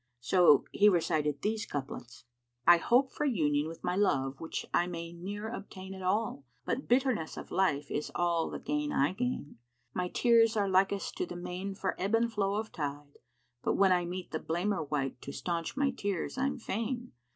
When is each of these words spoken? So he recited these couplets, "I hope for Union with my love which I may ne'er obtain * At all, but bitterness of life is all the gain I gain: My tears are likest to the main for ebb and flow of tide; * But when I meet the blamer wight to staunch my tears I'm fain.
So 0.19 0.65
he 0.71 0.89
recited 0.89 1.43
these 1.43 1.67
couplets, 1.67 2.25
"I 2.65 2.77
hope 2.77 3.11
for 3.11 3.23
Union 3.23 3.67
with 3.67 3.83
my 3.83 3.95
love 3.95 4.39
which 4.39 4.65
I 4.73 4.87
may 4.87 5.13
ne'er 5.13 5.47
obtain 5.49 5.93
* 5.93 5.93
At 5.93 6.01
all, 6.01 6.43
but 6.65 6.87
bitterness 6.87 7.37
of 7.37 7.51
life 7.51 7.91
is 7.91 8.11
all 8.15 8.49
the 8.49 8.57
gain 8.57 8.91
I 8.91 9.13
gain: 9.13 9.59
My 9.93 10.07
tears 10.09 10.57
are 10.57 10.67
likest 10.67 11.17
to 11.17 11.27
the 11.27 11.35
main 11.35 11.75
for 11.75 11.93
ebb 12.01 12.15
and 12.15 12.33
flow 12.33 12.55
of 12.55 12.71
tide; 12.71 13.19
* 13.41 13.61
But 13.63 13.75
when 13.75 13.91
I 13.91 14.05
meet 14.05 14.31
the 14.31 14.39
blamer 14.39 14.89
wight 14.89 15.21
to 15.21 15.31
staunch 15.31 15.77
my 15.77 15.91
tears 15.91 16.35
I'm 16.35 16.57
fain. 16.57 17.11